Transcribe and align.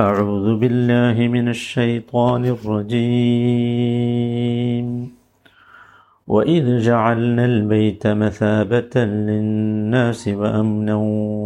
أعوذ 0.00 0.48
بالله 0.56 1.16
من 1.28 1.48
الشيطان 1.48 2.42
الرجيم. 2.56 3.50
وإذ 6.26 6.78
جعلنا 6.78 7.44
البيت 7.44 8.06
مثابة 8.06 9.04
للناس 9.04 10.28
وأمنا 10.28 10.94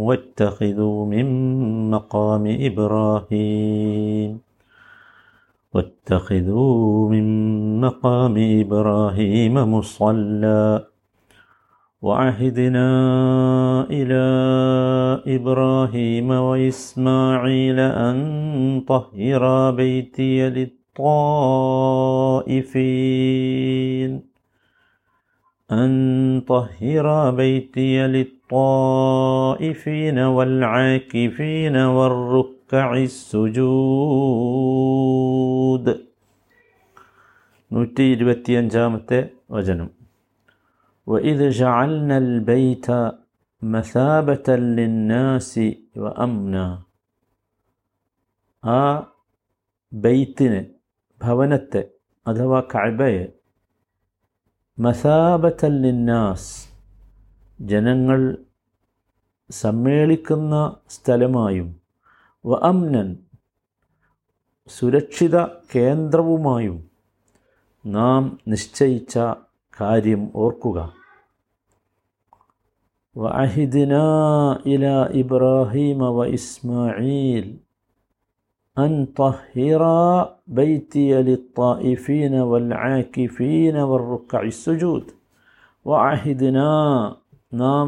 واتخذوا 0.07 1.05
من 1.05 1.27
مقام 1.91 2.43
إبراهيم 2.69 4.39
واتخذوا 5.73 7.09
من 7.09 7.25
مقام 7.81 8.35
إبراهيم 8.61 9.53
مصلى. 9.73 10.94
وعهدنا 12.02 12.90
إلى 13.90 14.22
إبراهيم 15.36 16.30
وإسماعيل 16.30 17.80
أن 17.80 18.18
طهرا 18.88 19.70
بيتي 19.70 20.48
للطائفين 22.90 24.22
أن 25.72 26.42
طهرا 26.48 27.30
بيتي 27.30 28.06
للطائفين 28.06 30.18
والعاكفين 30.18 31.76
والركع 31.76 32.96
السجود 33.10 33.60
നൂറ്റി 37.72 38.02
ഇരുപത്തിയഞ്ചാമത്തെ 38.02 39.28
വചനം 39.50 39.93
وإذ 41.06 41.38
جعلنا 41.52 42.16
البيت 42.18 42.88
مثابة 43.62 44.48
للناس 44.76 45.50
وأمنا 45.96 46.66
ആ 48.64 48.80
ബൈത്തിന് 49.92 50.60
ഭവനത്തെ 51.20 51.82
അഥവാ 52.26 52.58
കഅബയെ 52.72 53.22
മസാബത്തല്ലിന്നാസ് 54.78 56.50
ജനങ്ങൾ 57.58 58.20
സമ്മേളിക്കുന്ന 59.50 60.54
സ്ഥലമായും 60.96 61.68
വ 62.44 62.58
അംനൻ 62.68 63.08
സുരക്ഷിത 64.70 65.36
കേന്ദ്രവുമായും 65.72 66.78
നാം 67.84 68.22
നിശ്ചയിച്ച 68.48 69.14
കാര്യം 69.76 70.22
ഓർക്കുക 70.44 70.78
وعهدنا 73.16 74.06
إلى 74.66 74.94
إبراهيم 75.14 76.00
وإسماعيل 76.18 77.46
أن 78.76 78.90
طهرا 79.14 80.04
بيتي 80.50 81.10
للطائفين 81.22 82.34
والعاكفين 82.42 83.76
والركع 83.80 84.40
السجود 84.44 85.04
وعهدنا 85.86 86.70
നാം 87.52 87.86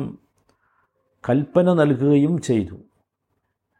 കൽപ്പന 1.24 1.66
നൽകുകയും 1.80 2.34
ചെയ്തു 2.46 2.76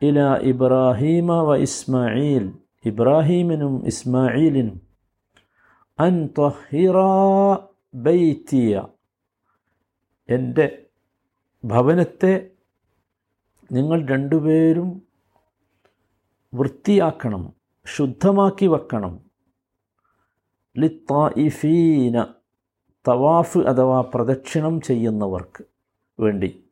ഇല 0.02 0.18
ഇബ്രാഹീമ 0.50 1.28
വ 1.48 1.52
ഇസ്മായിൽ 1.64 2.44
ഇബ്രാഹീമിനും 2.84 3.74
ഇസ്മായിലിനും 3.92 4.76
അൻ 5.98 6.14
ത്വഹിറ 6.38 6.98
ബൈത്തിയ 8.04 8.74
എൻ്റെ 10.28 10.66
ഭവനത്തെ 11.65 12.49
നിങ്ങൾ 13.71 14.05
രണ്ടുപേരും 14.05 15.01
വൃത്തിയാക്കണം 16.53 17.53
ശുദ്ധമാക്കി 17.85 18.65
വെക്കണം. 18.65 19.19
ലിത്തായിഫീന 20.77 22.25
തവാഫ് 23.07 23.57
അഥവാ 23.57 24.01
പ്രദക്ഷിണം 24.01 24.81
ചെയ്യുന്നവർക്ക് 24.81 25.63
വേണ്ടി. 26.19 26.65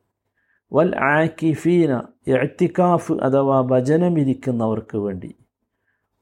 വൽ 0.72 0.96
ആക്കിഫീന 0.96 2.02
എത്തിക്കാഫ് 2.28 3.12
അഥവാ 3.12 3.60
ഭജനമിരിക്കുന്നവർക്ക് 3.60 4.96
വേണ്ടി. 4.96 5.34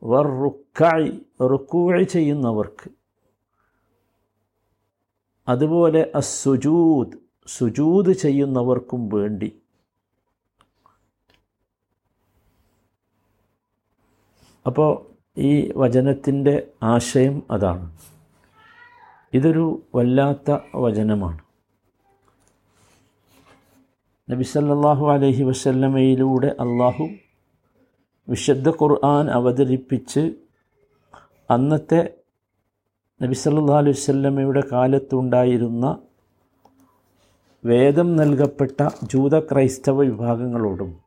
വർ 0.03 0.27
റുക്കായി 0.27 1.27
റുക്കുവഴി 1.43 2.05
ചെയ്യുന്നവർക്ക്. 2.05 2.91
അതുപോലെ 5.49 6.13
അസുജൂദ് 6.15 7.24
സുജൂദ് 7.47 8.13
ചെയ്യുന്നവർക്കും 8.13 9.09
വേണ്ടി. 9.09 9.63
അപ്പോൾ 14.67 15.07
ഈ 15.41 15.73
വചനത്തിന്റെ 15.77 16.69
ആശയം 16.83 17.43
അതാണ്. 17.51 17.97
ഇതൊരു 19.35 19.83
വല്ലാത്ത 19.95 20.59
വചനമാണ്. 20.75 21.39
നബി 24.31 24.43
സല്ലല്ലാഹു 24.43 25.13
അലൈഹി 25.13 25.43
വസല്ലമയിലൂടെ 25.43 26.47
അള്ളാഹു 26.47 27.09
വിശുദ്ധ 28.29 28.71
ഖുർആൻ 28.71 29.31
അവതരിപ്പിച്ച് 29.31 30.35
അന്നത്തെ 31.51 32.15
നബി 33.23 33.35
സല്ലല്ലാഹു 33.35 33.79
അലൈഹി 33.79 34.11
വല്ലമയുടെ 34.11 34.63
കാലത്തുണ്ടായിരുന്ന 34.73 35.99
വേദം 37.65 38.17
നൽകപ്പെട്ട 38.17 38.89
ജൂത 39.03 39.41
ക്രൈസ്തവ 39.41 40.03
വിഭാഗങ്ങളോടും 40.03 41.01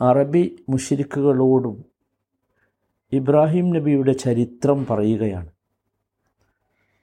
അറബി 0.00 0.64
മുഷിരിക്കുകളോടും 0.68 1.84
ഇബ്രാഹിം 3.12 3.70
നബിയുടെ 3.70 4.12
ചരിത്രം 4.12 4.86
പറയുകയാണ്. 4.90 5.50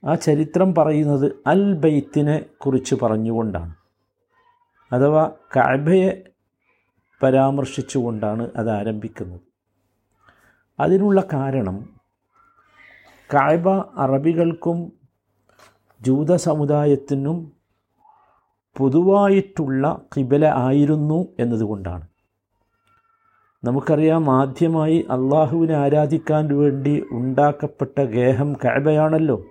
ആ 0.04 0.14
ചരിത്രം 0.14 0.74
പറയുന്നത് 0.74 1.32
അൽ 1.46 1.74
ബൈത്തിനെ 1.74 2.44
കുറിച്ച് 2.58 2.94
പറഞ്ഞുകൊണ്ടാണ്. 2.94 3.74
അഥവാ 4.92 5.30
കഅബയെ 5.56 6.22
പരാമർശിച്ചുകൊണ്ടാണ് 7.22 8.50
അത് 8.56 8.70
ആരംഭിക്കുന്നത്. 8.70 9.40
അതിനുള്ള 10.80 11.24
കാരണം 11.32 11.94
കഅബ 13.34 13.68
അറബികൾക്കും 13.96 14.92
ജൂത 16.02 16.36
സമുദായത്തിനും 16.36 17.61
പൊതുവായിട്ടുള്ള 18.76 20.06
കിബല 20.16 20.44
ആയിരുന്നു 20.44 21.28
എന്നതുകൊണ്ടാണ്. 21.38 22.06
നമുക്കറിയാം 23.64 24.30
ആദ്യമായി 24.30 25.06
അള്ളാഹുവിനെ 25.10 25.74
ആരാധിക്കാൻ 25.74 26.58
വേണ്ടി 26.58 27.02
ഉണ്ടാക്കപ്പെട്ട 27.10 28.00
ഗേഹം 28.00 28.52
കഅബയാണല്ലോ. 28.52 29.44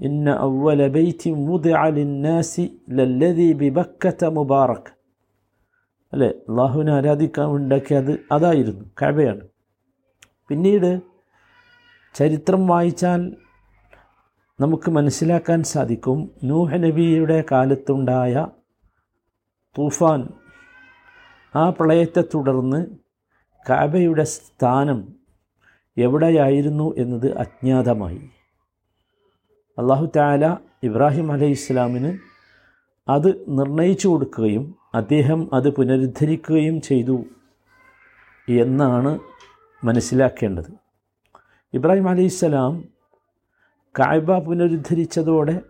ഇന്ന 0.00 0.30
അവ്വല 0.30 0.88
ബൈത്തി 0.88 1.30
മുദിഅ 1.30 1.82
ലിന്നാസി 1.88 2.64
ലല്ലദി 2.90 3.74
മുബാറക്. 4.24 4.90
അല്ലേ? 6.12 6.28
അള്ളാഹുവിനെ 6.28 6.92
ആരാധിക്കാൻ 6.92 7.46
ഉണ്ടാക്കിയത് 7.46 8.24
അതായിരുന്നു 8.32 8.84
കഅബയാണ്. 9.02 9.44
പിന്നീട് 10.48 11.00
ചരിത്രം 12.14 12.66
വായിച്ചാൽ 12.66 13.22
നമുക്ക് 14.60 14.90
മനസ്സിലാക്കാൻ 14.90 15.62
സാധിക്കും. 15.62 16.30
നൂഹ് 16.44 16.74
നബിയുടെ 16.74 17.44
കാലത്തുണ്ടായ 17.52 18.46
തൂഫാൻ 19.78 20.28
ആ 21.56 21.70
പ്രളയത്തെ 21.70 22.24
തുടർന്ന് 22.34 22.86
കാബയുടെ 23.70 24.24
സ്ഥാനം 24.24 25.08
എവിടെയായിരുന്നു 25.98 26.94
എന്നത് 26.96 27.38
അജ്ഞാതമായി. 27.38 28.30
അള്ളാഹു 29.78 30.10
താല 30.16 30.56
ഇബ്രാഹിം 30.82 31.32
അലൈഹി 31.32 31.50
ഇസ്ലാമിന് 31.50 32.18
അത് 33.10 33.44
നിർണയിച്ചു 33.48 34.08
കൊടുക്കുകയും 34.08 34.74
അദ്ദേഹം 34.94 35.54
അത് 35.54 35.74
പുനരുദ്ധരിക്കുകയും 35.74 36.80
ചെയ്തു 36.80 37.24
എന്നാണ് 38.48 39.18
മനസ്സിലാക്കേണ്ടത്. 39.84 40.72
ഇബ്രാഹിം 41.74 42.08
അലൈഹിസ്സലാം 42.08 42.95
കായ്ബ 43.98 44.38
പുനരുദ്ധരിച്ചതോടെ 44.38 45.60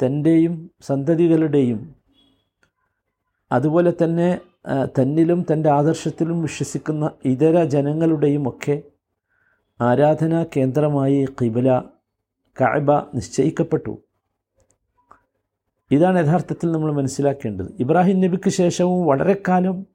തന്റെയും 0.00 0.70
സന്തതികളുടെയും 0.80 1.80
അതുപോലെ 3.52 3.92
തന്നെ 4.02 4.28
തന്നിലും 4.84 5.40
തന്റെ 5.50 5.68
ആദർശത്തിലും 5.70 6.38
വിശ്വസിക്കുന്ന 6.42 7.04
ഇതര 7.24 7.64
ജനങ്ങളുടെയും 7.64 8.48
ഒക്കെ 8.48 8.76
ആരാധനാ 9.80 10.40
കേന്ദ്രമായി 10.56 11.26
കിബില 11.40 11.68
കായ്ബ 12.56 12.90
നിശ്ചയിക്കപ്പെട്ടു. 13.14 13.92
ഇതാണ് 15.90 16.18
യഥാർത്ഥത്തിൽ 16.18 16.72
നമ്മൾ 16.72 16.92
മനസ്സിലാക്കേണ്ടത്. 16.92 17.68
ഇബ്രാഹിം 17.80 18.20
നബിക്ക് 18.20 18.50
ശേഷവും 18.50 19.06
വളരെക്കാലം 19.06 19.76
കാലം 19.76 19.86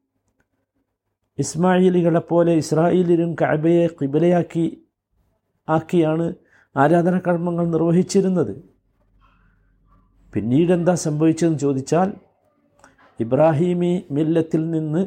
ഇസ്മായിലികളെപ്പോലെ 1.39 2.53
ഇസ്രായേലിലും 2.53 3.35
കായ്ബയെ 3.41 3.87
കിബിലയാക്കി 3.87 4.65
ആക്കിയാണ് 5.67 6.27
ആരാധനാകർമ്മങ്ങൾ 6.75 7.65
നിർവഹിച്ചിരുന്നത്. 7.67 8.53
പിന്നീട് 10.33 10.71
എന്താ 10.73 10.93
സംഭവിച്ചതെന്ന് 11.07 11.59
ചോദിച്ചാൽ 11.59 12.09
ഇബ്രാഹിമി 13.19 13.93
മില്ലത്തിൽ 14.11 14.61
നിന്ന് 14.71 15.01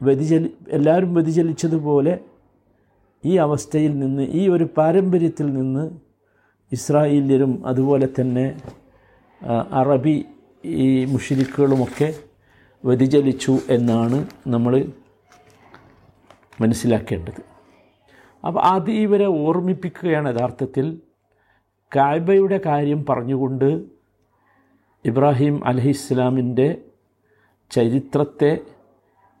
വ്യതിചലി 0.00 0.48
എല്ലാവരും 0.68 1.14
വ്യതിചലിച്ചതുപോലെ 1.14 2.14
ഈ 3.24 3.36
അവസ്ഥയിൽ 3.36 3.92
നിന്ന് 3.98 4.24
ഈ 4.40 4.48
ഒരു 4.48 4.64
പാരമ്പര്യത്തിൽ 4.76 5.46
നിന്ന് 5.54 5.84
ഇസ്രായേല്യരും 6.72 7.66
അതുപോലെ 7.66 8.08
തന്നെ 8.20 8.46
അറബി 9.80 10.16
ഈ 10.64 11.04
മുഷിരിക്കുകളുമൊക്കെ 11.04 12.08
വ്യതിചലിച്ചു 12.84 13.58
എന്നാണ് 13.70 14.18
നമ്മൾ 14.46 14.72
മനസ്സിലാക്കേണ്ടത്. 16.60 17.55
അപ്പോൾ 18.46 18.60
അത് 18.60 18.90
ഇവരെ 18.90 19.26
ഓർമ്മിപ്പിക്കുകയാണ് 19.26 20.34
യഥാർത്ഥത്തിൽ. 20.34 20.98
കായ്ബയുടെ 21.96 22.60
കാര്യം 22.66 23.06
പറഞ്ഞുകൊണ്ട് 23.08 23.84
ഇബ്രാഹിം 25.04 25.66
അലഹിസ്ലാമിന്റെ 25.66 26.82
ചരിത്രത്തെ 27.70 28.58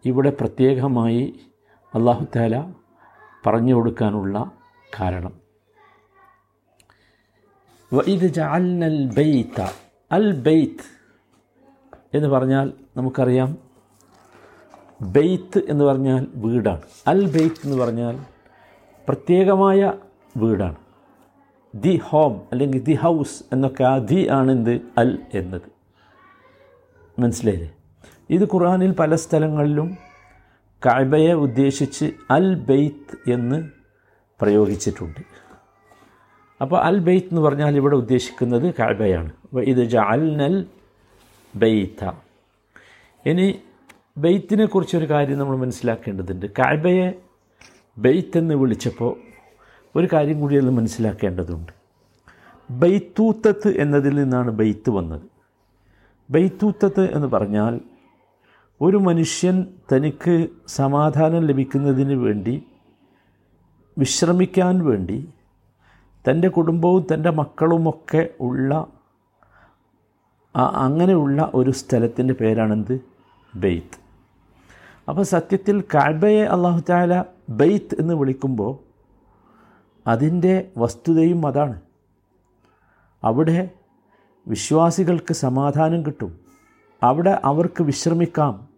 ഇവിടെ 0.04 0.30
പ്രത്യേകമായി 0.30 1.40
അള്ളാഹുത്താല 1.94 2.72
പറഞ്ഞു 3.46 3.74
കൊടുക്കാനുള്ള 3.74 4.50
കാരണം. 5.00 5.34
വൈദ് 7.92 8.26
ജഅൽനൽ 8.26 9.14
ബെയ്ത്ത 9.14 9.60
അൽ 10.12 10.32
ബെയ്ത്ത് 10.32 10.86
എന്ന് 12.14 12.28
പറഞ്ഞാൽ 12.28 12.72
നമുക്കറിയാം 12.96 13.56
ബെയ്ത്ത് 15.02 15.62
എന്ന് 15.68 15.84
പറഞ്ഞാൽ 15.84 16.26
വീടാണ്. 16.34 16.82
അൽ 17.06 17.30
ബെയ്ത്ത് 17.30 17.66
എന്ന് 17.66 17.84
പറഞ്ഞാൽ 17.84 18.35
പ്രത്യേകമായ 19.08 19.92
വീടാണ്. 20.36 20.76
ദി 21.74 22.00
ഹോം 22.04 22.40
അല്ലെങ്കിൽ 22.52 22.82
ദി 22.82 22.94
ഹൗസ് 22.94 23.44
എന്നൊക്കെ 23.52 23.84
ആ 23.84 23.98
ദി 23.98 24.28
ആണ് 24.28 24.78
അൽ 24.98 25.18
എന്നത്. 25.34 25.68
മനസ്സിലായില്ലേ? 27.18 27.70
ഇത് 28.30 28.44
ഖുർആനിൽ 28.44 28.92
പല 28.92 29.14
സ്ഥലങ്ങളിലും 29.14 29.98
കഅബയെ 30.86 31.32
ഉദ്ദേശിച്ച് 31.32 32.06
അൽ 32.30 32.54
ബെയ്ത്ത് 32.54 33.30
എന്ന് 33.30 33.58
പ്രയോഗിച്ചിട്ടുണ്ട്. 34.42 35.20
അപ്പോൾ 36.62 36.78
അൽ 36.80 36.98
ബെയ്ത്ത് 36.98 37.28
എന്ന് 37.28 37.42
പറഞ്ഞാൽ 37.42 37.76
ഇവിടെ 37.76 37.94
ഉദ്ദേശിക്കുന്നത് 37.94 38.74
കഅബയാണ്. 38.74 39.30
അപ്പോൾ 39.44 39.62
ഇത് 39.64 39.82
ജഅൽനൽ 39.84 40.66
ബെയ്ത്ത 41.56 42.10
ഇനി 43.26 43.58
ബെയ്ത്തിനെ 44.18 44.66
കുറിച്ചൊരു 44.66 45.10
കാര്യം 45.10 45.38
നമ്മൾ 45.38 45.56
മനസ്സിലാക്കേണ്ടതുണ്ട്. 45.56 46.46
കഅബയെ 46.58 47.08
ബെയ്ത്ത് 47.98 48.38
എന്ന് 48.38 48.54
വിളിച്ചപ്പോൾ 48.54 49.16
ഒരു 49.96 50.08
കാര്യം 50.12 50.40
കൂടി 50.40 50.56
അത് 50.56 50.70
മനസ്സിലാക്കേണ്ടതുണ്ട്. 50.70 51.72
ബെയ്ത്തൂത്തത്ത് 52.70 53.80
എന്നതിൽ 53.80 54.14
നിന്നാണ് 54.14 54.50
ബെയ്ത്ത് 54.50 54.90
വന്നത്. 54.90 55.22
ബെയ്ത്തൂത്തത്ത് 56.30 57.14
എന്ന് 57.14 57.26
പറഞ്ഞാൽ 57.26 57.80
ഒരു 58.80 58.96
മനുഷ്യൻ 58.96 59.66
തനിക്ക് 59.92 60.48
സമാധാനം 60.66 61.46
ലഭിക്കുന്നതിന് 61.46 62.12
വേണ്ടി 62.12 62.62
വിശ്രമിക്കാൻ 63.98 64.84
വേണ്ടി 64.84 65.28
തന്റെ 66.30 66.48
കുടുംബവും 66.48 67.06
തന്റെ 67.14 67.30
മക്കളുമൊക്കെ 67.30 68.28
ഉള്ള 68.40 68.86
അങ്ങനെയുള്ള 70.56 71.50
ഒരു 71.54 71.70
സ്ഥലത്തിന്റെ 71.70 72.34
പേരാണെന്ത്? 72.34 73.00
ബെയ്ത്ത്. 73.54 73.98
അപ്പോൾ 75.08 75.22
സത്യത്തിൽ 75.22 75.80
കാബയെ 75.80 76.44
അള്ളാഹു 76.44 76.82
താല 76.90 77.24
ബെയ്ത്ത് 77.48 77.96
എന്ന് 78.00 78.14
വിളിക്കുമ്പോൾ 78.14 78.78
അതിന്റെ 80.06 80.68
വസ്തുതയും 80.78 81.46
അതാണ്. 81.46 81.80
അവിടെ 83.24 83.70
വിശ്വാസികൾക്ക് 84.48 85.34
സമാധാനം 85.34 86.06
കിട്ടും. 86.06 86.38
അവിടെ 87.02 87.40
അവർക്ക് 87.44 87.82
വിശ്രമിക്കാം. 87.82 88.68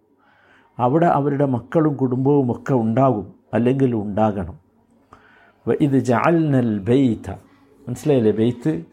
അവിടെ 0.79 1.07
അവരുടെ 1.07 1.45
മക്കളും 1.45 1.95
കുടുംബവും 1.95 2.51
ഒക്കെ 2.51 2.73
ഉണ്ടാകും 2.73 3.35
അല്ലെങ്കിൽ 3.55 3.95
ഉണ്ടാകണം. 3.95 4.59
ഇത് 5.81 5.99
ജാൽനൽ 5.99 6.79
ബെയ്ത്ത. 6.79 7.31
മനസ്സിലായില്ലേ? 7.89 8.33
ബെയ്ത്ത് 8.33 8.85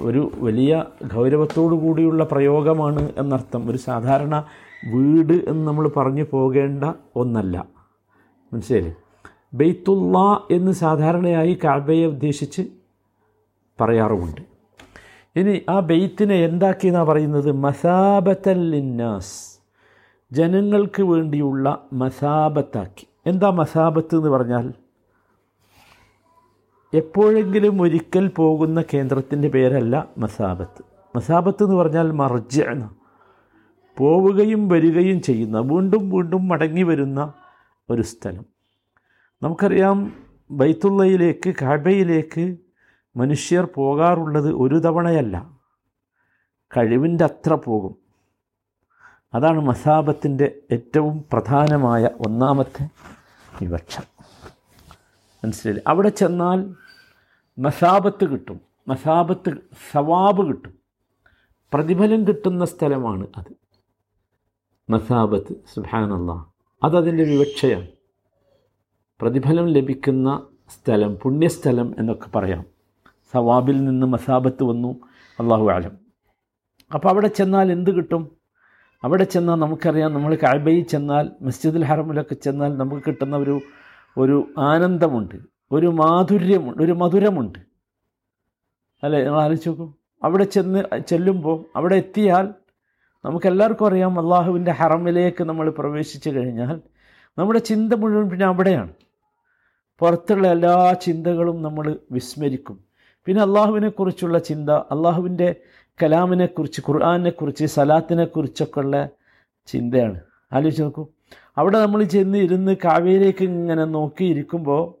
ഒരു 0.00 0.32
വലിയ 0.34 0.84
ഗൗരവത്തോടു 1.14 1.74
കൂടിയുള്ള 1.74 2.24
പ്രയോഗമാണ് 2.24 3.08
എന്നർത്ഥം. 3.16 3.70
ഒരു 3.70 3.78
സാധാരണ 3.78 4.44
വീട് 4.92 5.32
എന്ന് 5.32 5.66
നമ്മൾ 5.66 5.88
പറഞ്ഞു 5.88 6.26
പോകേണ്ട 6.30 6.84
ഒന്നല്ല. 7.16 7.75
മനസ്സിലായില്ലേ? 8.52 8.94
ബെയ്ത്തുള്ള 9.54 10.18
എന്ന് 10.50 10.72
സാധാരണയായി 10.72 11.58
കാബയെ 11.64 12.06
ഉദ്ദേശിച്ച് 12.06 12.62
പറയാറുമുണ്ട്. 13.80 14.40
ഇനി 15.36 15.62
ആ 15.68 15.80
ബെയ്ത്തിനെ 15.80 16.34
എന്താക്കിയെന്നാണ് 16.34 17.06
പറയുന്നത്? 17.06 17.52
മസാബത്തൽ 17.52 18.70
ലിന്നാസ്. 18.70 19.60
ജനങ്ങൾക്ക് 20.32 21.02
വേണ്ടിയുള്ള 21.02 21.84
മസാബത്താക്കി. 21.92 23.06
എന്താ 23.26 23.50
മസാബത്ത് 23.50 24.16
എന്ന് 24.16 24.28
പറഞ്ഞാൽ? 24.28 24.72
എപ്പോഴെങ്കിലും 26.94 27.82
ഒരിക്കൽ 27.82 28.28
പോകുന്ന 28.28 28.84
കേന്ദ്രത്തിന്റെ 28.94 29.48
പേരല്ല 29.48 30.08
മസാബത്ത്. 30.18 30.84
മസാബത്ത് 31.16 31.64
എന്ന് 31.64 31.76
പറഞ്ഞാൽ 31.76 32.10
മർജ 32.10 32.62
പോവുകയും 33.98 34.68
വരികയും 34.68 35.22
ചെയ്യുന്ന 35.22 35.58
വീണ്ടും 35.60 36.10
വീണ്ടും 36.10 36.48
മടങ്ങി 36.48 36.82
വരുന്ന 36.82 37.32
ഒരു 37.90 38.02
സ്ഥലം. 38.02 38.46
നമുക്കറിയാം 39.42 40.24
ബൈത്തുള്ളയിലേക്ക് 40.50 41.54
കാബയിലേക്ക് 41.62 42.56
മനുഷ്യർ 43.16 43.68
പോകാറുള്ളത് 43.74 44.52
ഒരു 44.52 44.74
തവണയല്ല. 44.74 45.58
കഴിവിന്റെ 46.76 47.24
അത്ര 47.24 47.54
പോകും. 47.54 47.96
അതാണ് 49.34 49.60
മസാബത്തിന്റെ 49.60 50.58
ഏറ്റവും 50.72 51.24
പ്രധാനമായ 51.32 52.10
ഒന്നാമത്തെ 52.26 52.88
വിവക്ഷ. 53.62 54.00
മനസ്സിലായി 55.44 55.80
അവിടെ 55.86 56.08
ചെന്നാൽ 56.08 56.74
മസാബത്ത് 57.58 58.24
കിട്ടും. 58.24 58.60
മസാബത്ത് 58.88 59.56
സവാബ് 59.92 60.48
കിട്ടും. 60.48 60.74
പ്രതിഫലം 61.74 62.26
കിട്ടുന്ന 62.28 62.64
സ്ഥലമാണ് 62.64 63.26
അത്. 63.36 63.56
മസാബത്ത് 64.90 65.54
സുബാനല്ല 65.74 66.55
അതതിന്റെ 66.84 67.24
വിവക്ഷയാണ് 67.24 67.86
പ്രതിഫലം 69.20 69.68
ലഭിക്കുന്ന 69.68 70.46
സ്ഥലം 70.68 71.16
പുണ്യസ്ഥലം 71.16 71.94
എന്നൊക്കെ 71.98 72.38
പറയാം. 72.38 72.64
സവാബിൽ 73.32 73.84
നിന്ന് 73.84 74.06
മസാബത്ത് 74.06 74.62
വന്നു. 74.62 75.00
അള്ളാഹു 75.40 75.70
ആലം 75.70 75.98
അപ്പോൾ 76.94 77.08
അവിടെ 77.08 77.26
ചെന്നാൽ 77.26 77.72
എന്ത് 77.72 77.90
കിട്ടും? 77.90 78.36
അവിടെ 79.04 79.24
ചെന്നാൽ 79.24 79.54
നമുക്കറിയാം 79.54 80.14
നമ്മൾ 80.14 80.34
കാഴ്ബയിൽ 80.34 80.84
ചെന്നാൽ 80.84 81.30
മസ്ജിദുൽ 81.42 81.84
ഹറമിലൊക്കെ 81.84 82.34
ചെന്നാൽ 82.34 82.76
നമുക്ക് 82.76 83.02
കിട്ടുന്ന 83.06 83.36
ഒരു 83.36 83.60
ഒരു 84.18 84.48
ആനന്ദമുണ്ട്. 84.58 85.34
ഒരു 85.72 85.86
മാധുര്യമുണ്ട് 85.86 86.82
ഒരു 86.82 86.92
മധുരമുണ്ട്. 86.92 87.58
അല്ലേ? 89.02 89.24
നിങ്ങൾ 89.24 89.40
ആലോചിച്ച് 89.40 89.68
നോക്കൂ. 89.68 89.92
അവിടെ 90.22 90.44
ചെന്ന് 90.44 91.00
ചെല്ലുമ്പോൾ 91.08 91.64
അവിടെ 91.76 91.96
എത്തിയാൽ 91.96 92.54
നമുക്കെല്ലാവർക്കും 93.26 93.86
അറിയാം 93.86 94.20
അള്ളാഹുവിന്റെ 94.20 94.70
ഹറമിലേക്ക് 94.70 95.44
നമ്മൾ 95.44 95.70
പ്രവേശിച്ചു 95.70 96.30
കഴിഞ്ഞാൽ 96.30 96.80
നമ്മുടെ 97.38 97.58
ചിന്ത 97.58 97.92
മുഴുവൻ 97.92 98.30
പിന്നെ 98.30 98.46
അവിടെയാണ്. 98.46 98.92
പുറത്തുള്ള 99.98 100.48
എല്ലാ 100.48 100.92
ചിന്തകളും 100.92 101.62
നമ്മൾ 101.62 101.98
വിസ്മരിക്കും. 102.12 102.80
പിന്നെ 103.24 103.42
അള്ളാഹുവിനെക്കുറിച്ചുള്ള 103.42 104.38
ചിന്ത 104.38 104.70
അള്ളാഹുവിന്റെ 104.70 105.54
കലാമിനെക്കുറിച്ച് 106.02 106.82
ഖുർആാനെക്കുറിച്ച് 106.88 107.64
സലാത്തിനെക്കുറിച്ചൊക്കെ 107.64 108.80
ഉള്ള 108.80 109.08
ചിന്തയാണ്. 109.66 110.20
ആലോചിച്ച് 110.52 110.82
നോക്കൂ. 110.82 111.06
അവിടെ 111.58 111.78
നമ്മൾ 111.78 112.02
ചെന്ന് 112.04 112.38
ഇരുന്ന് 112.38 112.76
കാവ്യയിലേക്ക് 112.84 113.44
ഇങ്ങനെ 113.44 113.84
നോക്കിയിരിക്കുമ്പോൾ 113.84 114.94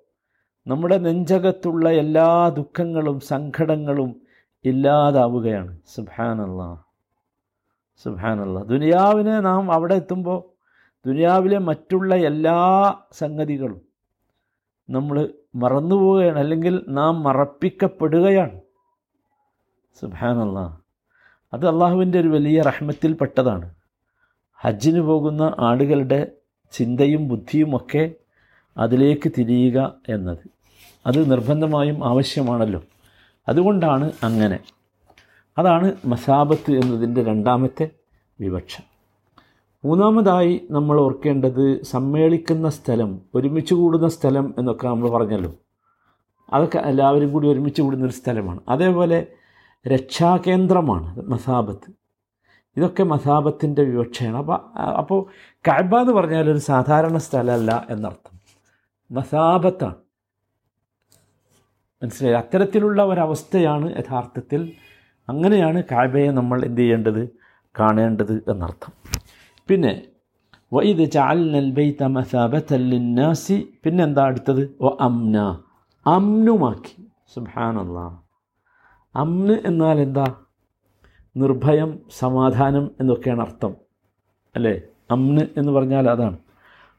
നമ്മുടെ 0.68 0.98
നെഞ്ചകത്തുള്ള 0.98 1.90
എല്ലാ 1.90 2.48
ദുഃഖങ്ങളും 2.48 3.20
സങ്കടങ്ങളും 3.20 4.16
ഇല്ലാതാവുകയാണ്. 4.64 5.78
സുബാനല്ല 5.94 6.85
സുബാനല്ല 8.04 8.62
ദുനിയാവിനെ 8.62 9.40
നാം 9.40 9.72
അവിടെ 9.72 9.94
എത്തുമ്പോൾ 9.94 10.42
ദുനിയാവിലെ 11.08 11.58
മറ്റുള്ള 11.58 12.14
എല്ലാ 12.14 12.94
സംഗതികളും 13.12 13.80
നമ്മൾ 14.90 15.28
മറന്നുപോവുകയാണ്. 15.54 16.38
അല്ലെങ്കിൽ 16.38 16.84
നാം 16.88 17.22
മറപ്പിക്കപ്പെടുകയാണ്. 17.22 18.60
സുബാനല്ല 20.00 20.80
അത് 21.54 21.68
അള്ളാഹുവിന്റെ 21.68 22.20
ഒരു 22.20 22.28
വലിയ 22.28 22.62
റഹ്മത്തിൽപ്പെട്ടതാണ് 22.62 23.74
ഹജ്ജിന് 24.54 25.00
പോകുന്ന 25.00 25.54
ആളുകളുടെ 25.58 26.32
ചിന്തയും 26.72 27.28
ബുദ്ധിയുമൊക്കെ 27.28 28.14
അതിലേക്ക് 28.78 29.32
തിരിയുക 29.38 29.94
എന്നത്. 30.08 30.38
അത് 31.06 31.30
നിർബന്ധമായും 31.30 32.06
ആവശ്യമാണല്ലോ. 32.06 32.82
അതുകൊണ്ടാണ് 33.48 34.12
അങ്ങനെ. 34.22 34.58
അതാണ് 35.58 35.92
മസാബത്ത് 36.04 36.72
എന്നതിന്റെ 36.72 37.22
രണ്ടാമത്തെ 37.24 37.90
വിവക്ഷ. 38.40 38.80
മൂന്നാമതായി 39.84 40.66
നമ്മൾ 40.70 41.00
ഓർക്കേണ്ടത് 41.00 41.82
സമ്മേളിക്കുന്ന 41.82 42.70
സ്ഥലം 42.70 43.20
ഒരുമിച്ച് 43.34 43.74
കൂടുന്ന 43.74 44.08
സ്ഥലം 44.08 44.54
എന്നൊക്കെ 44.58 44.88
നമ്മൾ 44.88 45.10
പറഞ്ഞല്ലോ. 45.10 45.54
അതൊക്കെ 46.52 46.78
എല്ലാവരും 46.78 47.32
കൂടി 47.32 47.48
ഒരുമിച്ച് 47.48 47.82
കൂടുന്നൊരു 47.82 48.12
സ്ഥലമാണ്. 48.12 48.60
അതേപോലെ 48.68 49.26
രക്ഷാകേന്ദ്രമാണ് 49.88 51.20
മസാബത്ത്. 51.20 51.92
ഇതൊക്കെ 52.76 53.02
മസാബത്തിന്റെ 53.02 53.82
വിവക്ഷയാണ്. 53.82 54.36
അപ്പോൾ 54.36 54.78
അപ്പോൾ 54.78 55.26
കഅബ 55.68 55.96
എന്ന് 55.96 56.12
പറഞ്ഞാൽ 56.12 56.50
ഒരു 56.50 56.58
സാധാരണ 56.58 57.16
സ്ഥലമല്ല 57.16 57.86
എന്നർത്ഥം. 57.90 58.40
മസാബത്താണ്. 59.10 59.94
മനസ്സിലായി? 62.02 62.34
അത്തരത്തിലുള്ള 62.34 63.04
ഒരവസ്ഥയാണ് 63.04 63.98
യഥാർത്ഥത്തിൽ 63.98 64.72
അങ്ങനെയാണ് 65.28 65.82
കാബയെ 65.92 66.30
നമ്മൾ 66.30 66.64
എന്ത് 66.64 66.80
ചെയ്യേണ്ടത്? 66.80 67.28
കാണേണ്ടത് 67.80 68.44
എന്നർത്ഥം. 68.48 68.92
പിന്നെ 69.68 70.02
വൈദ് 70.72 71.10
ചാൽനൽ 71.10 71.70
ബൈത 71.70 72.04
മസാബത്തൽ 72.04 72.90
പിന്നെ 72.90 73.64
പിന്നെന്താ 73.84 74.24
അടുത്തത്? 74.24 74.76
ഓ 74.80 74.96
അംന. 75.00 75.58
അമ്നുമാക്കി 76.06 77.08
സുബാനല്ല 77.34 78.22
അംന് 79.16 79.52
എന്നാൽ 79.66 80.00
എന്താ? 80.00 80.34
നിർഭയം 81.36 81.98
സമാധാനം 82.18 82.90
എന്നൊക്കെയാണ് 83.00 83.40
അർത്ഥം. 83.40 83.76
അല്ലേ? 84.56 84.80
അംന് 85.10 85.40
എന്ന് 85.56 85.72
പറഞ്ഞാൽ 85.72 86.10
അതാണ്. 86.10 86.36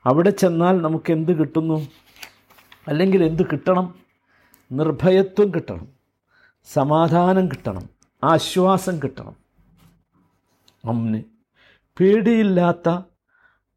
അവിടെ 0.05 0.29
ചെന്നാൽ 0.29 0.81
നമുക്ക് 0.81 1.13
എന്ത് 1.13 1.31
കിട്ടുന്നു? 1.31 1.87
അല്ലെങ്കിൽ 2.87 3.23
എന്ത് 3.23 3.43
കിട്ടണം? 3.43 3.95
നിർഭയത്വം 4.71 5.53
കിട്ടണം. 5.53 5.87
സമാധാനം 6.65 7.47
കിട്ടണം. 7.47 7.96
ആശ്വാസം 8.23 8.99
കിട്ടണം. 9.03 9.35
അമ്ന് 10.85 11.23
പേടിയില്ലാത്ത 11.99 12.89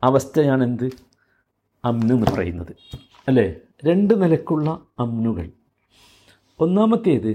അവസ്ഥയാണ് 0.03 0.65
എന്ത് 0.65 0.91
അമ്ന് 1.85 2.15
എന്ന് 2.15 2.27
പറയുന്നത്. 2.33 2.77
അല്ലേ? 3.29 3.55
രണ്ട് 3.85 4.23
നിലക്കുള്ള 4.23 4.81
അമ്നുകൾ. 4.99 5.51
ഒന്നാമത്തേത് 6.61 7.29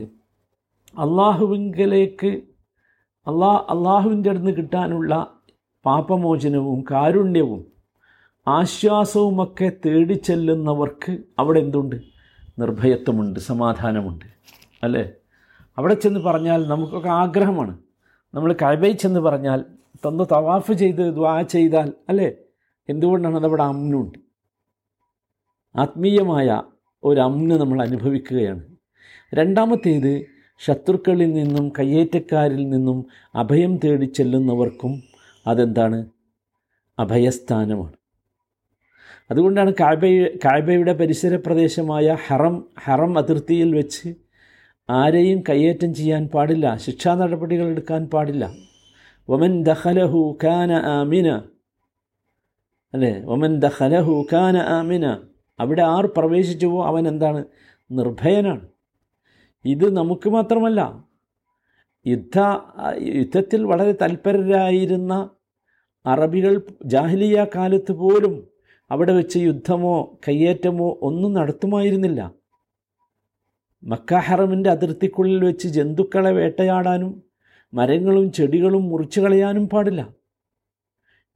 അള്ളാഹുവിങ്കലേക്ക് 0.99 2.27
അള്ളാ 3.27 3.55
അള്ളാഹുവിന്റെ 3.69 4.29
അടുത്ത് 4.29 4.57
കിട്ടാനുള്ള 4.57 5.33
പാപമോചനവും 5.85 6.83
കാരുണ്യവും 6.91 7.65
ആശ്വാസവുമൊക്കെ 8.47 9.71
തേടി 9.85 10.13
ചെല്ലുന്നവർക്ക് 10.13 11.17
അവിടെ 11.39 11.59
എന്തുണ്ട്? 11.59 11.95
നിർഭയത്വമുണ്ട് 12.59 13.39
സമാധാനമുണ്ട്. 13.39 14.25
അല്ലേ? 14.83 15.11
അവിടെ 15.77 15.93
ചെന്ന് 15.93 16.19
പറഞ്ഞാൽ 16.19 16.67
നമുക്കൊക്കെ 16.67 17.09
ആഗ്രഹമാണ്. 17.09 17.77
നമ്മൾ 18.33 18.55
കഴബയിൽ 18.61 18.95
ചെന്ന് 18.95 19.19
പറഞ്ഞാൽ 19.19 19.65
തന്ന് 20.05 20.23
തവാഫ് 20.31 20.71
ചെയ്ത് 20.71 21.13
ദ്വാ 21.13 21.41
ചെയ്താൽ 21.41 21.93
അല്ലേ? 22.09 22.31
എന്തുകൊണ്ടാണ് 22.89 23.35
അതവിടെ 23.35 23.63
അമ്നുണ്ട്? 23.63 24.19
ആത്മീയമായ 25.75 26.61
ഒരു 27.03 27.19
അമ്ന് 27.19 27.51
നമ്മൾ 27.51 27.81
അനുഭവിക്കുകയാണ്. 27.81 28.63
രണ്ടാമത്തേത് 29.33 30.25
ശത്രുക്കളിൽ 30.59 31.33
നിന്നും 31.33 31.73
കയ്യേറ്റക്കാരിൽ 31.79 32.69
നിന്നും 32.69 33.05
അഭയം 33.35 33.77
തേടി 33.77 34.05
ചെല്ലുന്നവർക്കും 34.05 35.03
അതെന്താണ്? 35.47 36.05
അഭയസ്ഥാനമാണ്. 36.99 37.93
അതുകൊണ്ടാണ് 39.31 39.73
കാബ 39.79 40.05
കാബയുടെ 40.45 40.93
പരിസര 40.93 41.35
പ്രദേശമായ 41.35 42.17
ഹറം 42.27 42.65
ഹറം 42.83 43.17
അതിർത്തിയിൽ 43.17 43.75
വെച്ച് 43.75 44.13
ആരെയും 44.89 45.43
കയ്യേറ്റം 45.49 45.93
ചെയ്യാൻ 45.93 46.27
പാടില്ല 46.27 46.75
ശിക്ഷാ 46.75 47.15
നടപടികൾ 47.15 47.67
എടുക്കാൻ 47.67 48.05
പാടില്ല. 48.05 48.53
ഒമൻ 49.29 49.63
ദഹലഹു 49.63 50.37
ഖാന 50.43 50.71
ആമിന. 50.71 51.29
അല്ലേ? 52.93 53.21
ഒമൻ 53.21 53.59
ദഹലഹു 53.59 54.25
ഖാന 54.33 54.57
ആമിന. 54.57 55.17
അവിടെ 55.59 55.81
ആർ 55.81 56.05
പ്രവേശിച്ചുവോ 56.05 56.85
അവൻ 56.85 57.07
എന്താണ്? 57.07 57.45
നിർഭയനാണ്. 57.91 58.67
ഇത് 59.65 59.93
നമുക്ക് 59.93 60.29
മാത്രമല്ല 60.29 61.05
യുദ്ധ 62.07 62.39
യുദ്ധത്തിൽ 63.01 63.63
വളരെ 63.63 63.91
തൽപരരായിരുന്ന 64.01 65.29
അറബികൾ 66.05 66.61
ജാഹിലിയ 66.85 67.45
കാലത്ത് 67.55 67.91
പോലും 67.91 68.47
അവിടെ 68.91 69.13
വെച്ച് 69.13 69.37
യുദ്ധമോ 69.37 70.19
കയ്യേറ്റമോ 70.27 70.99
ഒന്നും 71.01 71.33
നടത്തുമായിരുന്നില്ല. 71.33 72.31
മക്കാഹറമിന്റെ 73.85 74.69
അതിർത്തിക്കുള്ളിൽ 74.69 75.45
വെച്ച് 75.45 75.67
ജന്തുക്കളെ 75.67 76.31
വേട്ടയാടാനും 76.31 77.11
മരങ്ങളും 77.73 78.31
ചെടികളും 78.31 78.89
മുറിച്ചു 78.89 79.19
കളയാനും 79.21 79.69
പാടില്ല. 79.69 80.01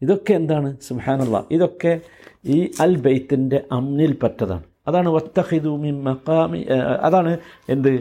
ഇതൊക്കെ 0.01 0.33
എന്താണ്? 0.33 0.77
സുഹാനുള്ള 0.87 1.45
ഇതൊക്കെ 1.51 2.01
ഈ 2.45 2.71
അൽ 2.79 2.95
ബെയ്ത്തിന്റെ 2.95 3.63
അമ്നിൽപ്പെട്ടതാണ് 3.71 4.63
അതാണ് 4.87 5.09
വത്തഹിദൂമി 5.09 5.91
മക്കാമി 5.91 6.59
അതാണ് 7.01 7.37
എന്ത്? 7.69 7.91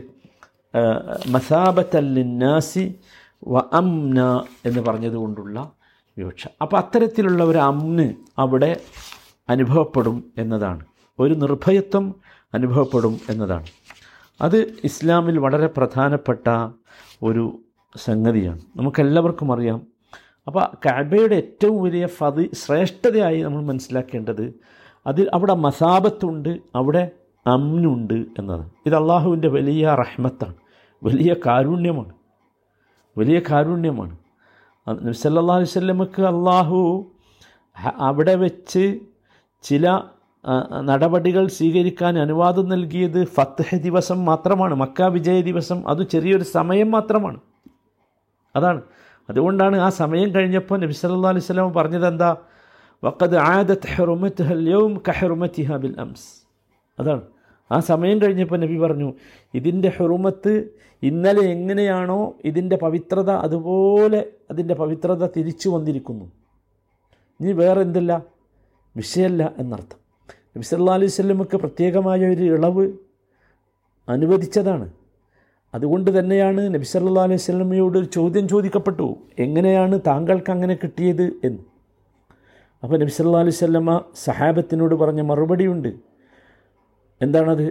മസാബത്തല്ലിന്നാസി 1.29 2.95
വ 3.49 3.63
അംന 3.73 4.21
എന്ന് 4.67 4.81
പറഞ്ഞതുകൊണ്ടുള്ള 4.81 5.73
വിവക്ഷ. 6.19 6.47
അപ്പോൾ 6.63 6.77
അത്തരത്തിലുള്ള 6.77 7.45
ഒരു 7.45 7.59
അമ്ന് 7.59 8.15
അവിടെ 8.39 8.81
അനുഭവപ്പെടും 9.49 10.33
എന്നതാണ്. 10.39 10.85
ഒരു 11.19 11.35
നിർഭയത്വം 11.35 12.15
അനുഭവപ്പെടും 12.55 13.21
എന്നതാണ്. 13.31 13.67
അത് 14.41 14.75
ഇസ്ലാമിൽ 14.85 15.39
വളരെ 15.39 15.67
പ്രധാനപ്പെട്ട 15.67 16.69
ഒരു 17.23 17.59
സംഗതിയാണ്. 17.97 18.61
നമുക്കെല്ലാവർക്കും 18.77 19.53
അറിയാം. 19.53 19.87
അപ്പോൾ 20.47 20.67
കഅബയുടെ 20.87 21.37
ഏറ്റവും 21.37 21.83
വലിയ 21.83 22.07
ഫതി 22.07 22.51
ശ്രേഷ്ഠതയായി 22.55 23.43
നമ്മൾ 23.43 23.63
മനസ്സിലാക്കേണ്ടത് 23.63 24.55
അതിൽ 25.07 25.31
അവിടെ 25.35 25.55
മസാബത്തുണ്ട് 25.55 26.59
അവിടെ 26.75 27.11
അമ്നുണ്ട് 27.47 28.15
എന്നതാണ് 28.15 28.71
ഇത് 28.87 28.95
അള്ളാഹുവിന്റെ 28.97 29.49
വലിയ 29.49 29.89
റഹ്മത്താണ്. 29.89 30.55
വലിയ 31.03 31.35
കാരുണ്യമാണ്. 31.47 32.13
വലിയ 33.19 33.41
കാരുണ്യമാണ്. 33.51 34.17
അലൈഹി 34.89 35.65
സ്വല്ലമക്ക് 35.65 36.23
അള്ളാഹു 36.23 37.11
അവിടെ 37.97 38.35
വെച്ച് 38.35 39.01
ചില 39.63 40.01
നടപടികൾ 40.81 41.47
സ്വീകരിക്കാൻ 41.47 42.19
അനുവാദം 42.19 42.69
നൽകിയത് 42.69 43.25
ഫത്തഹ 43.25 43.77
ദിവസം 43.77 44.25
മാത്രമാണ്. 44.25 44.75
മക്ക 44.75 45.03
വിജയ 45.03 45.43
ദിവസം 45.43 45.89
അത് 45.89 46.07
ചെറിയൊരു 46.07 46.43
സമയം 46.43 46.91
മാത്രമാണ്. 46.91 47.41
അതാണ്. 48.57 48.83
അതുകൊണ്ടാണ് 49.31 49.77
ആ 49.77 49.89
സമയം 49.89 50.35
കഴിഞ്ഞപ്പോൾ 50.35 50.81
നബി 50.81 50.93
സല്ലാ 50.93 51.29
അലൈഹി 51.29 51.45
സ്വലാം 51.45 51.73
പറഞ്ഞത് 51.73 52.07
എന്താ 52.07 52.37
വക്കത് 53.05 53.37
ആദത്ത് 53.37 53.87
ഹെറുമത്ത് 53.87 54.43
ഹല്യവും 54.43 55.03
കഹെറുമത്തിഹ 55.09 55.77
ബിൽ 55.77 56.01
അംസ് 56.01 56.43
അതാണ്. 56.99 57.23
ആ 57.73 57.81
സമയം 57.81 58.23
കഴിഞ്ഞപ്പോൾ 58.23 58.59
നബി 58.61 58.79
പറഞ്ഞു 58.79 59.15
ഇതിന്റെ 59.55 59.93
ഹെറുമത്ത് 59.99 60.71
ഇന്നലെ 61.03 61.41
എങ്ങനെയാണോ 61.41 62.35
ഇതിന്റെ 62.45 62.77
പവിത്രത 62.77 63.31
അതുപോലെ 63.31 64.27
അതിന്റെ 64.51 64.75
പവിത്രത 64.75 65.27
തിരിച്ചു 65.27 65.69
വന്നിരിക്കുന്നു. 65.69 66.25
ഇനി 67.41 67.53
വേറെ 67.53 67.81
എന്തല്ല 67.81 68.23
വിഷയമല്ല 68.97 69.53
എന്നർത്ഥം. 69.59 70.08
നബി 70.59 70.67
സല്ലാ 70.69 70.95
അലൈഹി 70.99 71.13
സ്വല്ലമക്ക് 71.15 71.57
പ്രത്യേകമായ 71.63 72.21
ഒരു 72.35 72.45
ഇളവ് 72.55 72.85
അനുവദിച്ചതാണ്. 74.15 74.87
അതുകൊണ്ട് 75.77 76.11
തന്നെയാണ് 76.17 76.63
നബി 76.75 76.87
സല്ലാ 76.93 77.25
അലൈഹി 77.27 77.43
സ്വലമയോട് 77.45 77.97
ഒരു 78.01 78.09
ചോദ്യം 78.17 78.47
ചോദിക്കപ്പെട്ടു. 78.53 79.07
എങ്ങനെയാണ് 79.45 79.97
താങ്കൾക്ക് 80.09 80.51
അങ്ങനെ 80.57 80.75
കിട്ടിയത് 80.83 81.25
എന്ന്. 81.49 81.63
അപ്പോൾ 82.83 82.97
നബി 83.03 83.15
സല്ലാ 83.19 83.45
അലൈഹി 83.45 83.59
സ്വല്ലമ്മ 83.61 83.95
സഹാബത്തിനോട് 84.27 84.95
പറഞ്ഞ 85.03 85.21
മറുപടിയുണ്ട് 85.31 85.91
എന്താണത്? 87.21 87.67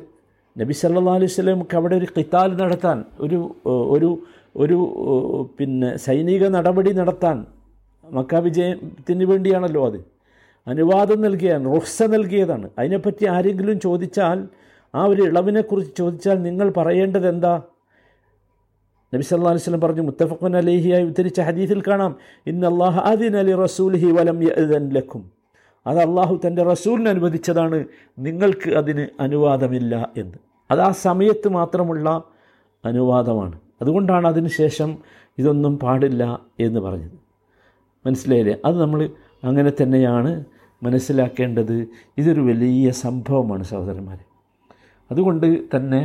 നബി 0.55 0.75
സല്ലാ 0.81 1.15
അലൈഹി 1.19 1.33
സ്വലമക്ക് 1.37 1.77
അവിടെ 1.81 1.95
ഒരു 2.01 2.09
കിത്താൽ 2.17 2.51
നടത്താൻ 2.63 2.97
ഒരു 3.25 3.39
ഒരു 3.95 4.11
ഒരു 4.63 4.77
പിന്നെ 5.59 5.89
സൈനിക 6.07 6.43
നടപടി 6.57 6.93
നടത്താൻ 7.01 7.39
മക്ക 8.05 8.35
വിജയത്തിന് 8.47 9.25
വേണ്ടിയാണല്ലോ 9.33 9.81
അത്. 9.89 9.99
അനുവാദം 10.67 11.21
നൽകിയാണ് 11.21 11.75
റുഹ്സ 11.75 12.03
നൽകിയതാണ്. 12.03 12.69
അതിനെപ്പറ്റി 12.79 13.25
ആരെങ്കിലും 13.25 13.79
ചോദിച്ചാൽ 13.79 14.47
ആ 14.95 15.05
ഒരു 15.05 15.21
ഇളവിനെക്കുറിച്ച് 15.21 15.97
ചോദിച്ചാൽ 15.97 16.41
നിങ്ങൾ 16.41 16.73
പറയേണ്ടത് 16.77 17.29
എന്താ? 17.29 17.61
നബി 19.13 19.21
സല്ലാ 19.21 19.55
സ്വലം 19.55 19.81
പറഞ്ഞു 19.81 20.01
മുത്തഫഖുൻ 20.01 20.57
അലേഹിയായി 20.57 21.03
ഉദ്ധരിച്ച 21.03 21.41
ഹദീസിൽ 21.41 21.83
കാണാം 21.87 22.15
ഇന്ന് 22.47 22.67
അള്ളാഹ് 22.67 22.99
അദിൻ 22.99 23.37
അലി 23.37 23.53
റസൂൽഹി 23.55 24.11
വലം 24.11 24.39
ലക്കും. 24.93 25.31
അത് 25.87 25.99
അള്ളാഹു 25.99 26.39
തന്റെ 26.47 26.63
റസൂലിന് 26.63 27.09
അനുവദിച്ചതാണ് 27.09 27.85
നിങ്ങൾക്ക് 28.19 28.69
അതിന് 28.69 29.07
അനുവാദമില്ല 29.19 30.09
എന്ന്. 30.17 30.37
അത് 30.71 30.81
ആ 30.81 30.91
സമയത്ത് 30.91 31.47
മാത്രമുള്ള 31.47 32.23
അനുവാദമാണ്. 32.85 33.59
അതുകൊണ്ടാണ് 33.81 34.27
അതിന് 34.27 34.47
ശേഷം 34.47 34.97
ഇതൊന്നും 35.37 35.79
പാടില്ല 35.79 36.41
എന്ന് 36.59 36.79
പറഞ്ഞത്. 36.79 37.17
മനസ്സിലായില്ലേ? 38.05 38.57
അത് 38.65 38.81
നമ്മൾ 38.81 39.09
അങ്ങനെ 39.43 39.71
തന്നെയാണ് 39.81 40.43
മനസ്സിലാക്കേണ്ടത് 40.83 41.87
ഇതൊരു 42.17 42.41
വലിയ 42.41 42.91
സംഭവമാണ് 42.91 43.63
സഹോദരന്മാരെ. 43.63 44.25
അതുകൊണ്ട് 45.11 45.47
തന്നെ 45.75 46.01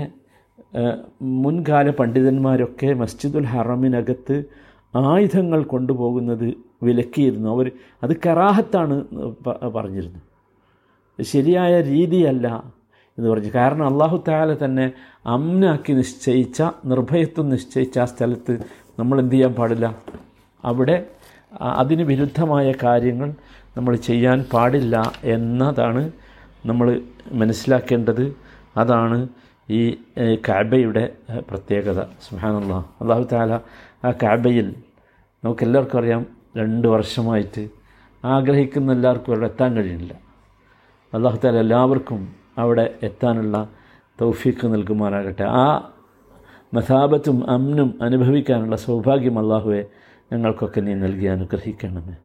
മുൻകാല 1.23 1.91
പണ്ഡിതന്മാരൊക്കെ 1.91 2.93
മസ്ജിദുൽ 2.93 3.47
ഹറമിനകത്ത് 3.47 4.37
ആയുധങ്ങൾ 4.97 5.61
കൊണ്ടുപോകുന്നത് 5.65 6.47
വിലക്കിയിരുന്നു. 6.83 7.49
അവർ 7.49 7.67
അത് 8.03 8.17
കറാഹത്താണ് 8.27 8.97
പറഞ്ഞിരുന്നു 9.77 10.21
ശരിയായ 11.23 11.81
രീതിയല്ല 11.81 12.47
എന്ന് 13.19 13.29
പറഞ്ഞു. 13.31 13.51
കാരണം 13.55 13.87
അള്ളാഹു 13.87 14.25
താല 14.29 14.65
തന്നെ 14.65 14.87
അമ്നാക്കി 15.27 15.93
നിശ്ചയിച്ച 15.93 16.63
നിർഭയത്വം 16.85 17.49
നിശ്ചയിച്ച 17.49 17.99
ആ 17.99 18.05
സ്ഥലത്ത് 18.05 18.55
നമ്മൾ 18.99 19.21
എന്ത് 19.21 19.35
ചെയ്യാൻ 19.35 19.53
പാടില്ല? 19.53 19.87
അവിടെ 20.65 20.97
അതിന് 21.61 22.03
വിരുദ്ധമായ 22.03 22.73
കാര്യങ്ങൾ 22.85 23.35
നമ്മൾ 23.77 23.97
ചെയ്യാൻ 23.97 24.45
പാടില്ല 24.53 25.13
എന്നതാണ് 25.25 26.13
നമ്മൾ 26.67 27.01
മനസ്സിലാക്കേണ്ടത്. 27.33 28.37
അതാണ് 28.77 29.29
ഈ 29.71 29.81
കാബയുടെ 30.49 31.13
പ്രത്യേകത. 31.51 32.03
സുഹാനുള്ള 32.03 32.75
അള്ളാഹു 33.01 33.25
താല 33.33 33.53
ആ 34.05 34.11
കാബയിൽ 34.23 34.75
നമുക്കെല്ലാവർക്കും 35.45 35.99
അറിയാം 35.99 36.27
രണ്ട് 36.57 36.89
വർഷമായിട്ട് 36.89 37.69
ആഗ്രഹിക്കുന്ന 38.25 38.93
എല്ലാവർക്കും 38.93 39.33
അവിടെ 39.33 39.47
എത്താൻ 39.47 39.77
കഴിയുന്നില്ല. 39.77 40.15
അള്ളാഹു 41.15 41.39
താല 41.45 41.57
എല്ലാവർക്കും 41.57 42.21
അവിടെ 42.59 42.95
എത്താനുള്ള 43.03 43.69
തൗഫീക്ക് 44.21 44.67
നൽകുമാറാകട്ടെ. 44.67 45.43
ആ 45.43 45.93
മസാബത്തും 46.75 47.51
അമ്നും 47.51 47.99
അനുഭവിക്കാനുള്ള 48.03 48.77
സൗഭാഗ്യം 48.77 49.39
അള്ളാഹുവെ 49.39 49.85
ഞങ്ങൾക്കൊക്കെ 50.33 50.81
നീ 50.81 50.95
നൽകി 50.95 51.25
അനുഗ്രഹിക്കണമേ. 51.25 52.17